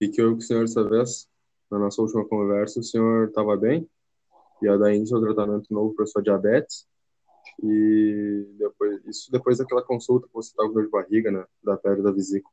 [0.00, 1.28] E que eu com o senhor essa vez,
[1.70, 3.88] na nossa última conversa, o senhor estava bem,
[4.62, 6.86] ia dar início ao tratamento novo para sua diabetes,
[7.62, 11.76] e depois, isso depois daquela consulta que você estava com dor de barriga, né, da
[11.76, 12.52] pele da vesícula.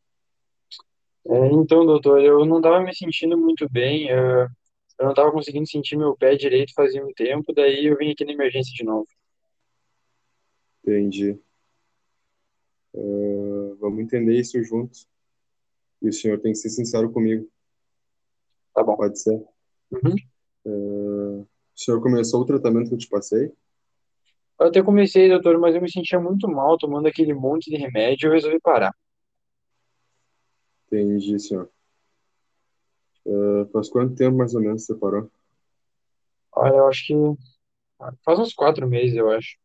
[1.29, 4.47] É, então, doutor, eu não estava me sentindo muito bem, eh,
[4.97, 8.23] eu não estava conseguindo sentir meu pé direito fazia um tempo, daí eu vim aqui
[8.23, 9.07] na emergência de novo.
[10.81, 11.37] Entendi.
[12.95, 15.05] Eh, vamos entender isso juntos.
[16.01, 17.49] E o senhor tem que ser sincero comigo,
[18.73, 18.95] Tá bom.
[18.95, 19.43] pode ser?
[19.91, 20.15] Uhum.
[20.65, 21.45] O
[21.75, 23.51] senhor começou o tratamento que eu te passei?
[24.59, 28.27] Eu até comecei, doutor, mas eu me sentia muito mal tomando aquele monte de remédio,
[28.27, 28.93] eu resolvi parar.
[30.87, 31.69] Entendi, senhor.
[33.25, 35.29] Eh, faz quanto tempo mais ou menos você parou?
[36.53, 37.13] Olha, eu acho que
[38.23, 39.57] faz uns quatro meses, eu acho.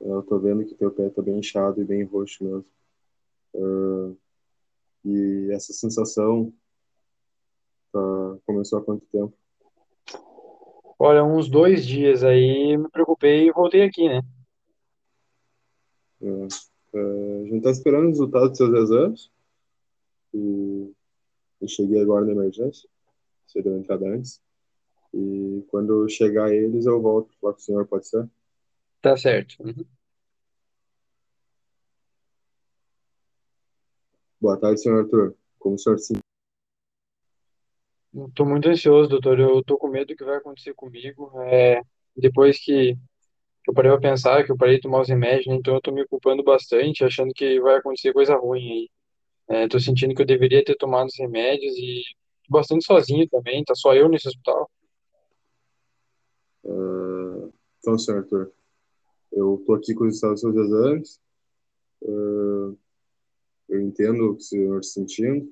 [0.00, 2.64] Eu tô vendo que teu pé tá bem inchado e bem roxo mesmo.
[3.54, 4.16] Eh,
[5.04, 6.52] e essa sensação
[7.92, 8.00] tá,
[8.46, 9.32] começou há quanto tempo?
[10.98, 14.20] Olha, uns dois dias aí me preocupei e voltei aqui, né?
[16.20, 16.46] Eh,
[16.94, 19.30] a gente tá esperando os resultados dos seus exames.
[20.32, 20.92] E
[21.60, 22.88] eu cheguei agora na emergência.
[23.46, 24.40] Você deu entrada antes.
[25.12, 28.28] E quando chegar eles, eu volto falar com o senhor, pode ser?
[29.00, 29.56] Tá certo.
[29.60, 29.84] Uhum.
[34.42, 35.36] Boa tarde, senhor Arthur.
[35.56, 36.14] Como o senhor se
[38.34, 39.38] Tô muito ansioso, doutor.
[39.38, 41.30] Eu tô com medo do que vai acontecer comigo.
[41.42, 41.80] É,
[42.16, 42.98] depois que
[43.68, 45.54] eu parei pra pensar, que eu parei de tomar os remédios, né?
[45.54, 48.88] Então eu tô me culpando bastante, achando que vai acontecer coisa ruim
[49.48, 49.60] aí.
[49.60, 52.02] É, tô sentindo que eu deveria ter tomado os remédios e
[52.48, 54.68] bastante sozinho também, tá só eu nesse hospital.
[56.66, 57.48] Ah,
[57.78, 58.52] Então, senhor Arthur,
[59.30, 61.20] eu tô aqui com os resultados dos seus exames.
[62.04, 62.81] Ah,
[63.72, 65.50] Eu entendo o que o senhor está sentindo.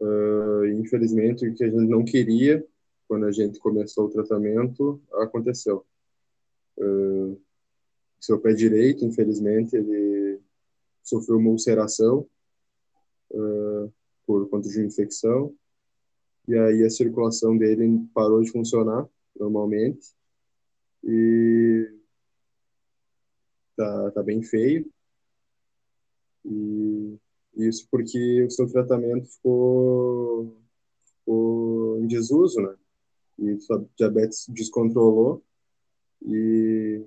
[0.00, 2.66] E, infelizmente, o que a gente não queria
[3.06, 5.84] quando a gente começou o tratamento aconteceu.
[6.80, 7.36] Ah,
[8.18, 10.40] Seu pé direito, infelizmente, ele
[11.02, 12.26] sofreu uma ulceração
[13.34, 13.88] ah,
[14.26, 15.54] por conta de uma infecção.
[16.48, 19.06] E aí a circulação dele parou de funcionar
[19.38, 20.14] normalmente.
[21.04, 21.92] E
[23.76, 24.90] tá, tá bem feio.
[26.44, 27.18] E
[27.56, 30.56] isso porque o seu tratamento ficou,
[31.04, 32.74] ficou em desuso, né?
[33.38, 35.42] E sua diabetes descontrolou
[36.24, 37.02] e,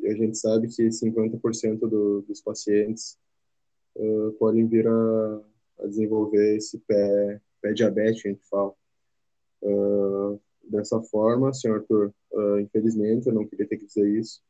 [0.00, 3.18] e a gente sabe que 50% do, dos pacientes
[3.96, 5.40] uh, podem vir a,
[5.80, 8.74] a desenvolver esse pé, pé diabético, a gente fala.
[9.62, 14.42] Uh, dessa forma, senhor Arthur, uh, infelizmente, eu não queria ter que dizer isso,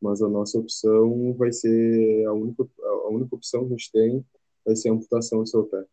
[0.00, 4.24] mas a nossa opção vai ser a única, a única opção que a gente tem
[4.70, 5.84] vai ser amputação do seu pé.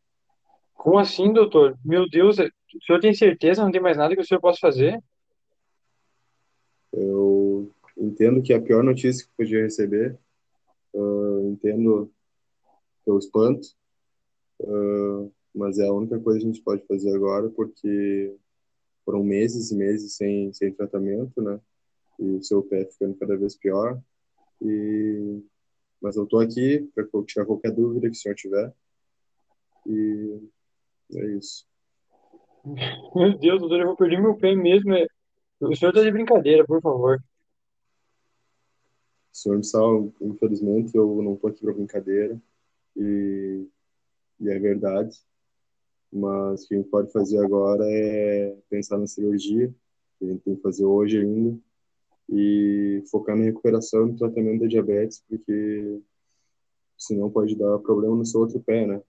[0.76, 1.78] Como assim, doutor?
[1.84, 3.64] Meu Deus, o senhor tem certeza?
[3.64, 5.02] Não tem mais nada que o senhor possa fazer?
[6.94, 10.18] Eu entendo que é a pior notícia que podia receber,
[10.94, 12.12] eu entendo
[13.04, 13.68] teu espanto,
[14.62, 18.36] uh, mas é a única coisa que a gente pode fazer agora, porque
[19.04, 21.60] foram meses e meses sem, sem tratamento, né?
[22.20, 24.00] E o seu pé ficando cada vez pior.
[24.62, 25.42] E...
[26.02, 28.74] Mas eu tô aqui para tirar qualquer dúvida que o senhor tiver.
[29.86, 30.42] E
[31.14, 31.66] é isso.
[33.16, 34.94] Meu Deus, doutor, eu vou perder meu pé mesmo.
[34.94, 35.08] é-
[35.62, 37.20] O senhor tá de brincadeira, por favor.
[39.32, 42.42] Senhor Missal, infelizmente eu não tô aqui para brincadeira
[42.96, 43.68] e,
[44.40, 45.16] e é verdade,
[46.12, 49.72] mas o que a gente pode fazer agora é pensar na cirurgia,
[50.18, 51.60] que a gente tem que fazer hoje ainda,
[52.30, 56.02] e focar na recuperação e no tratamento da diabetes, porque
[56.98, 59.02] senão pode dar problema no seu outro pé, né?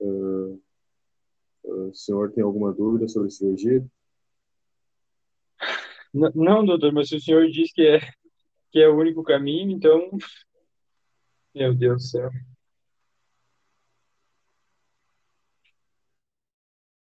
[0.00, 0.60] Uh,
[1.64, 3.84] uh, o senhor tem alguma dúvida sobre cirurgia?
[6.14, 8.00] N- não, doutor, mas se o senhor diz que é,
[8.70, 10.10] que é o único caminho, então.
[11.54, 12.30] Meu Deus do céu.